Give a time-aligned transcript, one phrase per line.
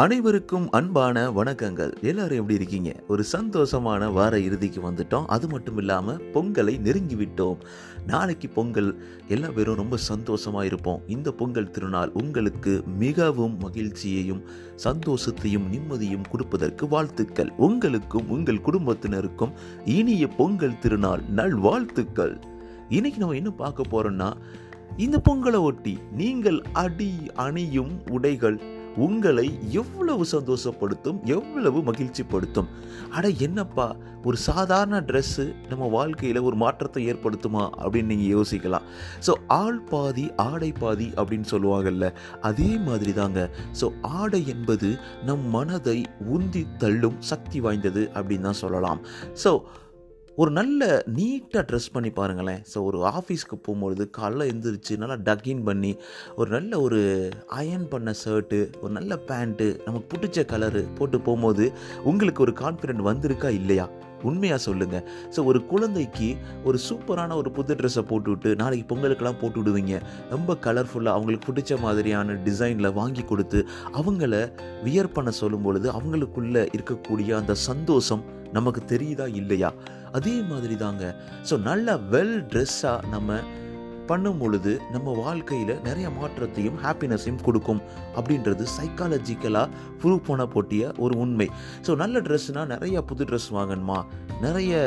[0.00, 1.92] அனைவருக்கும் அன்பான வணக்கங்கள்.
[2.02, 2.90] எல்லாரும் எப்படி இருக்கீங்க?
[3.08, 5.26] ஒரு சந்தோஷமான வார இறுதிக்கு வந்துட்டோம்.
[5.26, 7.58] அது மட்டும் இல்லாமல் பொங்கலை நெருங்கி விட்டோம்
[8.06, 8.90] நாளைக்கு பொங்கல்.
[9.28, 11.02] எல்லா பேரும் ரொம்ப சந்தோஷமாக இருப்போம்.
[11.06, 14.42] இந்த பொங்கல் திருநாள் உங்களுக்கு மிகவும் மகிழ்ச்சியையும்
[14.84, 17.52] சந்தோஷத்தையும் நிம்மதியும் கொடுப்பதற்கு வாழ்த்துக்கள்.
[17.68, 19.54] உங்களுக்கும் உங்கள் குடும்பத்தினருக்கும்
[19.84, 22.36] இனிய பொங்கல் திருநாள் நல் வாழ்த்துக்கள்
[22.88, 24.32] இன்னைக்கு நம்ம என்ன பார்க்க போறோம்னா
[24.96, 32.68] இந்த பொங்கலை ஒட்டி நீங்கள் அடி அணியும் உடைகள் உங்களை எவ்வளவு சந்தோஷப்படுத்தும் எவ்வளவு மகிழ்ச்சிப்படுத்தும்?
[33.10, 38.82] அட என்னப்பா ஒரு சாதாரண ட்ரெஸ்ஸு நம்ம வாழ்க்கையில் ஒரு மாற்றத்தை ஏற்படுத்துமா அப்படின்னு நீங்கள் யோசிக்கலாம்.
[39.26, 43.50] ஸோ ஆள் பாதி ஆடை பாதி அப்படின்னு சொல்லுவாங்கல்ல அதே மாதிரி தாங்க.
[43.80, 49.00] ஸோ ஆடை என்பது நம் மனதை உந்தி தள்ளும் சக்தி வாய்ந்தது அப்படின்னு தான் சொல்லலாம்.
[49.44, 49.62] ஸோ
[50.40, 50.82] ஒரு நல்ல
[51.16, 52.60] நீட்டாக ட்ரெஸ் பண்ணி பாருங்களேன்.
[52.72, 55.90] ஸோ ஒரு ஆஃபீஸ்க்கு போகும்பொழுது காலைல எழுந்திரிச்சு நல்லா டக்கின் பண்ணி
[56.36, 57.00] ஒரு நல்ல ஒரு
[57.58, 61.66] அயன் பண்ண ஷர்ட்டு ஒரு நல்ல பேண்ட்டு நமக்கு பிடிச்ச கலரு போட்டு போகும்போது
[62.10, 63.86] உங்களுக்கு ஒரு கான்ஃபிடென்ட் வந்திருக்கா இல்லையா?
[64.28, 66.30] உண்மையாக சொல்லுங்கள் ஸோ ஒரு குழந்தைக்கு
[66.64, 69.94] ஒரு சூப்பரான ஒரு புது ட்ரெஸ்ஸை போட்டுவிட்டு நாளைக்கு பொங்கலுக்கெல்லாம் போட்டு விடுவீங்க.
[70.34, 73.60] ரொம்ப கலர்ஃபுல்லாக அவங்களுக்கு பிடிச்ச மாதிரியான டிசைனில் வாங்கி கொடுத்து
[74.00, 74.34] அவங்கள
[74.84, 78.24] வியர் பண்ண சொல்லும் பொழுது அவங்களுக்குள்ளே இருக்கக்கூடிய அந்த சந்தோஷம்
[78.58, 79.68] நமக்கு தெரியுதா இல்லையா?
[80.12, 81.16] அதே மாதிரி தாங்க
[81.50, 83.40] ஸோ நல்ல வெல் ட்ரெஸ்ஸாக நம்ம
[84.06, 87.82] பண்ணும் பொழுது நம்ம வாழ்க்கையில் நிறைய மாற்றத்தையும் ஹாப்பினஸையும் கொடுக்கும்
[88.16, 89.68] அப்படின்றது சைக்காலஜிக்கலாக
[90.02, 91.50] ப்ரூவ் பண்ண போட்டிய ஒரு உண்மை.
[91.86, 94.04] ஸோ நல்ல ட்ரெஸ்னால் நிறைய புது ட்ரெஸ் வாங்கணுமா?
[94.40, 94.78] நிறைய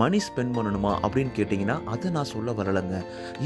[0.00, 2.96] மணி ஸ்பெண்ட் பண்ணணுமா அப்படின்னு கேட்டிங்கன்னா அதை நான் சொல்ல வரலைங்க.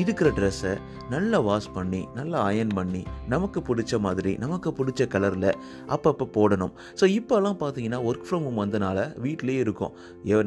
[0.00, 0.72] இருக்கிற ட்ரெஸ்ஸை
[1.14, 5.48] நல்லா வாஷ் பண்ணி நல்லா அயன் பண்ணி நமக்கு பிடிச்ச மாதிரி நமக்கு பிடிச்ச கலரில்
[5.94, 6.72] அப்பப்போ போடணும்.
[7.00, 9.92] ஸோ இப்போல்லாம் பார்த்தீங்கன்னா ஒர்க் ஃப்ரம் ஹோம் வந்தனால வீட்லேயே இருக்கும்.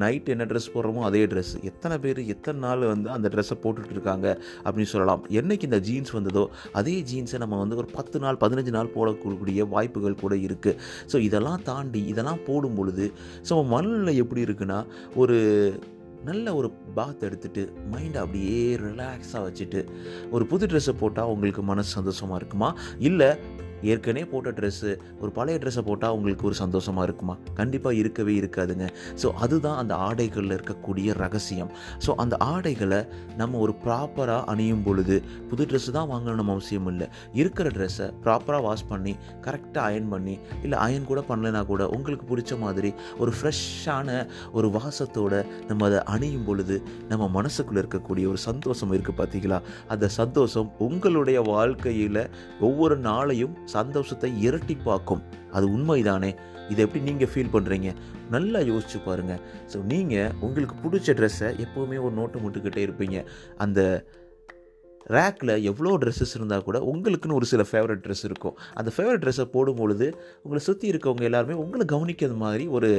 [0.06, 4.28] நைட் என்ன ட்ரெஸ் போடுறோமோ அதே ட்ரெஸ் எத்தனை பேர் எத்தனை நாள் வந்து அந்த ட்ரெஸ்ஸை போட்டுட்டு இருக்காங்க
[4.66, 5.24] அப்படின்னு சொல்லலாம்.
[5.42, 6.46] என்னைக்கு இந்த ஜீன்ஸ் வந்ததோ
[6.82, 10.80] அதே ஜீன்ஸை நம்ம வந்து ஒரு பத்து நாள் பதினஞ்சு நாள் போடக்கூடிய வாய்ப்புகள் கூட இருக்குது
[11.12, 13.08] ஸோ இதெல்லாம் தாண்டி இதெல்லாம் போடும் பொழுது
[13.50, 14.80] ஸோ மனநிலை எப்படி இருக்குன்னா
[15.22, 15.38] ஒரு
[16.26, 19.82] நல்ல ஒரு பாத் எடுத்துகிட்டு மைண்டை அப்படியே ரிலாக்ஸாக வச்சுட்டு
[20.32, 22.70] ஒரு புது ட்ரெஸ்ஸை போட்டால் உங்களுக்கு மனசு சந்தோஷமாக இருக்குமா?
[23.00, 23.30] இல்லை
[23.92, 24.92] ஏற்கனவே போட்ட ட்ரெஸ்ஸு
[25.22, 27.36] ஒரு பழைய ட்ரெஸ்ஸை போட்டால் உங்களுக்கு ஒரு சந்தோஷமாக இருக்குமா?
[27.60, 28.88] கண்டிப்பாக இருக்கவே இருக்காதுங்க.
[29.22, 31.72] ஸோ அதுதான் அந்த ஆடைகளில் இருக்கக்கூடிய ரகசியம்.
[32.06, 33.02] ஸோ அந்த ஆடைகளை
[33.42, 35.18] நம்ம ஒரு ப்ராப்பராக அணியும் பொழுது
[35.50, 37.08] புது ட்ரெஸ்ஸு தான் வாங்கணும் அவசியம் இல்லை.
[37.42, 39.14] இருக்கிற ட்ரெஸ்ஸை ப்ராப்பராக வாஷ் பண்ணி
[39.46, 42.90] கரெக்டாக அயன் பண்ணி இல்லை அயன் கூட பண்ணலைனா கூட உங்களுக்கு பிடிச்ச மாதிரி
[43.24, 44.10] ஒரு ஃப்ரெஷ்ஷான
[44.58, 46.76] ஒரு வாசத்தோடு நம்ம அதை அணியும் பொழுது
[47.12, 49.60] நம்ம மனசுக்குள்ளே இருக்கக்கூடிய ஒரு சந்தோஷம் இருக்குது பார்த்தீங்களா
[49.94, 52.22] அந்த சந்தோஷம் உங்களுடைய வாழ்க்கையில்
[52.60, 55.24] ஒவ்வொரு நாளையும் சந்தோஷத்தை இரட்டிப்பாக்கும்
[55.58, 56.32] அது உண்மைதானே?
[56.72, 57.90] இதை எப்படி நீங்கள் ஃபீல் பண்ணுறீங்க
[58.34, 59.42] நல்லா யோசிச்சு பாருங்கள்
[59.72, 63.18] ஸோ நீங்கள் உங்களுக்கு பிடிச்ச ட்ரெஸ்ஸை எப்போவுமே ஒரு நோட்டு முட்டுக்கிட்டே இருப்பீங்க.
[63.64, 63.80] அந்த
[65.16, 68.56] ரேக்கில் எவ்வளோ ட்ரெஸ்ஸஸ் இருந்தால் கூட உங்களுக்குன்னு ஒரு சில ஃபேவரட் ட்ரெஸ் இருக்கும்.
[68.74, 70.08] அந்த ஃபேவரட் ட்ரெஸ்ஸை போடும்பொழுது
[70.44, 72.90] உங்களை சுற்றி இருக்கவங்க எல்லாருமே உங்களை கவனிக்கிறது மாதிரி ஒரு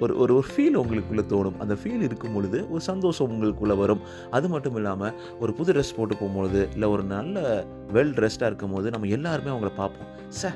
[0.00, 1.58] ஒரு ஒரு ஒரு ஃபீல் உங்களுக்குள்ளே தோணும்.
[1.64, 4.04] அந்த ஃபீல் இருக்கும் பொழுது ஒரு சந்தோஷம் உங்களுக்குள்ளே வரும்.
[4.30, 8.90] அது மட்டும் இல்லாமல் ஒரு புது ட்ரெஸ் போட்டு போகும்பொழுது இல்லை ஒரு நல்ல வெல் ட்ரெஸ்டாக இருக்கும் போது
[8.90, 10.10] நம்ம எல்லாருமே அவங்கள பார்ப்போம்.
[10.40, 10.50] சே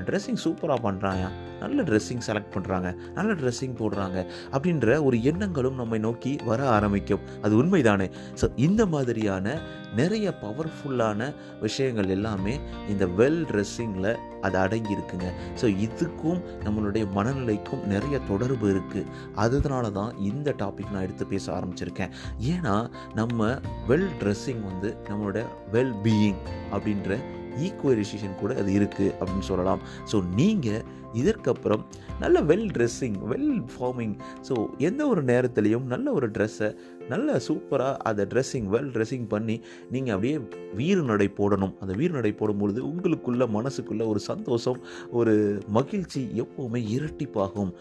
[0.00, 1.24] ட்ரெஸ்ஸிங் சூப்பராக பண்ணுறாங்க
[1.60, 4.26] நல்ல ட்ரெஸ்ஸிங் செலக்ட் பண்ணுறாங்க நல்ல ட்ரெஸ்ஸிங் போடுறாங்க.
[4.52, 7.20] அப்படின்ற ஒரு எண்ணங்களும் நம்மை நோக்கி வர ஆரம்பிக்கும்.
[7.42, 8.10] அது உண்மைதானே?
[8.40, 9.56] ஸோ இந்த மாதிரியான
[9.96, 15.28] நிறைய பவர்ஃபுல்லான விஷயங்கள் எல்லாமே இந்த வெல் ட்ரெஸ்ஸிங்கில் அது அடங்கி இருக்குங்க
[15.60, 22.12] ஸோ இதுக்கும் நம்மளுடைய மனநிலைக்கும் நிறைய தொடர்பு இருக்குது அதனால தான் இந்த டாபிக் நான் எடுத்து பேச ஆரம்பிச்சிருக்கேன்.
[22.38, 26.40] ஏன்னா நம்ம வெல் ட்ரெஸ்ஸிங் வந்து நம்மளோட வெல் பீயிங்
[26.72, 27.18] அப்படின்ற
[27.66, 29.80] ஈக்குவலைசேஷன் கூட அது இருக்குது அப்படின்னு சொல்லலாம்.
[30.12, 30.84] ஸோ நீங்கள்
[31.14, 31.82] இதற்கப்புறம்
[32.20, 34.14] நல்ல well dressing well forming
[34.48, 36.70] so எந்த ஒரு நேரத்துலையும் நல்ல ஒரு ட்ரெஸ்ஸை
[37.08, 39.56] நல்ல சூப்பராக அதை ட்ரெஸ்ஸிங் வெல் ட்ரெஸ்ஸிங் பண்ணி
[39.90, 40.36] நீங்கள் அப்படியே
[40.74, 41.74] வீர நடை போடணும்.
[41.80, 45.34] அந்த வீர நடை போடும்பொழுது உங்களுக்குள்ள மனசுக்குள்ள ஒரு சந்தோஷம் ஒரு
[45.78, 47.72] மகிழ்ச்சி எப்போவுமே இரட்டிப்பாகும்.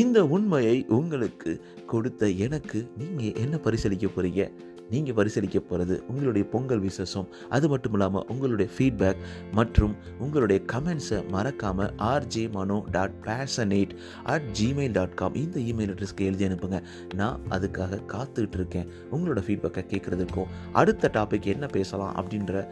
[0.00, 1.52] இந்த உண்மையை உங்களுக்கு
[1.86, 4.42] கொடுத்த எனக்கு நீங்கள் என்ன பரிசளிக்க போகிறீங்க
[4.92, 7.26] நீங்கள் பரிசீலிக்க போகிறது உங்களுடைய பொங்கல் விசேஷம்.
[7.56, 9.20] அது மட்டும் இல்லாமல் உங்களுடைய ஃபீட்பேக்
[9.58, 9.94] மற்றும்
[10.24, 13.92] உங்களுடைய கமெண்ட்ஸை மறக்காமல் RJ Mano dot passionate
[14.34, 16.80] at Gmail dot com இந்த இமெயில் அட்ரஸ்க்கு எழுதி அனுப்புங்க.
[17.20, 22.64] நான் அதுக்காக காத்துக்கிட்டு இருக்கேன் உங்களோட ஃபீட்பேக்கை கேட்குறதுக்கும் அடுத்த டாபிக் என்ன பேசலாம் அப்படின்ற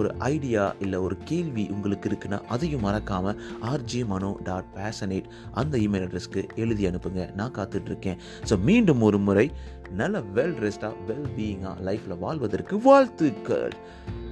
[0.00, 3.38] ஒரு ஐடியா இல்லை ஒரு கேள்வி உங்களுக்கு இருக்குன்னா அதையும் மறக்காமல்
[3.72, 5.28] ஆர்ஜே மனோ டாட் பேஷனேட்
[5.60, 7.22] அந்த இமெயில் அட்ரஸ்க்கு எழுதி அனுப்புங்க.
[7.40, 8.18] நான் காத்துட்ருக்கேன்
[8.48, 9.46] ஸோ மீண்டும் ஒரு முறை
[9.90, 13.72] நல்ல வெல் ரெஸ்டாக வெல் பீயிங்காக லைஃப்பில் வாழ்வதற்கு வாழ்த்துக்கள்.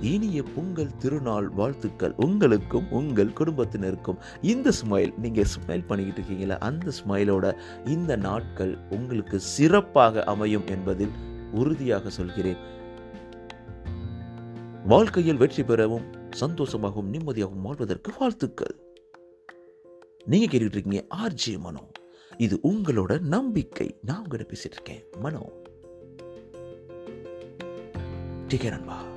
[0.01, 4.17] இனிய பொங்கல் திருநாள் வாழ்த்துக்கள் உங்களுக்கும் உங்கள் குடும்பத்தினருக்கும்.
[4.41, 6.59] இந்த ஸ்மைல் நீங்கள் ஸ்மைல் பண்ணிக்கிட்டு இருக்கீங்களா?
[6.59, 11.11] அந்த ஸ்மைலோட இந்த நாட்கள் உங்களுக்கு சிறப்பாக அமையும் என்பதில்
[11.53, 12.57] உறுதியாக சொல்கிறேன்.
[14.87, 16.05] வாழ்க்கையில் வெற்றி பெறவும்
[16.41, 18.75] சந்தோஷமாகவும் நிம்மதியாகவும் வாழ்வதற்கு வாழ்த்துக்கள்.
[20.25, 21.91] நீங்கள் கேட்டுக்கிட்டு இருக்கீங்க ஆர்ஜி மனோ.
[22.37, 23.99] இது உங்களோட நம்பிக்கை.
[24.03, 25.05] நான் உங்கள்கிட்ட பேசிட்டு இருக்கேன்.
[25.21, 25.53] மனோ.
[28.49, 29.14] டேக் கேர் அன்பா.